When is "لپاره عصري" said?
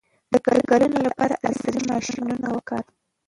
1.07-1.81